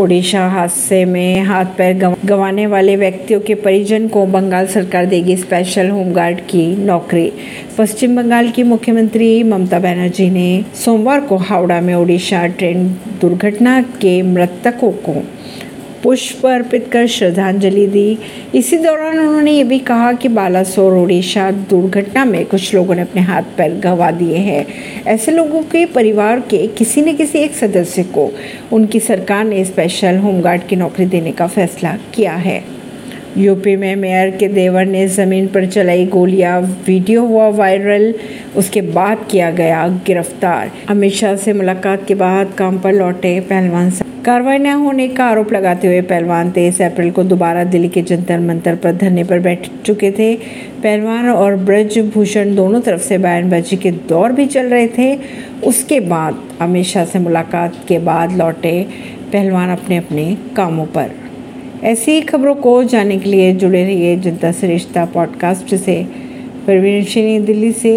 [0.00, 1.94] ओडिशा हादसे में हाथ पैर
[2.24, 7.32] गंवाने वाले व्यक्तियों के परिजन को बंगाल सरकार देगी स्पेशल होमगार्ड की नौकरी।
[7.78, 10.48] पश्चिम बंगाल की मुख्यमंत्री ममता बनर्जी ने
[10.84, 12.88] सोमवार को हावड़ा में ओडिशा ट्रेन
[13.20, 15.22] दुर्घटना के मृतकों को
[16.02, 18.18] पुष्प अर्पित कर श्रद्धांजलि दी।
[18.54, 23.22] इसी दौरान उन्होंने ये भी कहा कि बालासोर ओडिशा दुर्घटना में कुछ लोगों ने अपने
[23.22, 24.66] हाथ पैर गंवा दिए हैं।
[25.06, 28.30] ऐसे लोगों के परिवार के किसी न किसी एक सदस्य को
[28.72, 32.62] उनकी सरकार ने स्पेशल होमगार्ड की नौकरी देने का फैसला किया है।
[33.38, 38.14] यूपी में मेयर के देवर ने ज़मीन पर चलाई गोलियाँ, वीडियो हुआ वायरल,
[38.56, 43.90] उसके बाद किया गया गिरफ़्तार। अमित शाह से मुलाकात के बाद काम पर लौटे पहलवान
[44.24, 48.40] कार्रवाई न होने का आरोप लगाते हुए पहलवान तेईस अप्रैल को दोबारा दिल्ली के जंतर
[48.40, 50.36] मंतर पर धरने पर बैठ चुके थे।
[50.82, 55.18] पहलवान और ब्रजभूषण दोनों तरफ़ से बयानबाजी के दौर भी चल रहे थे।
[55.64, 58.86] उसके बाद अमित शाह से मुलाकात के बाद लौटे
[59.32, 61.10] पहलवान अपने अपने कामों पर।
[61.84, 66.06] ऐसी खबरों को जानने के लिए जुड़े रहिए जनता सरिश्ता पॉडकास्ट से।
[66.66, 67.88] परवीन दिल्ली से।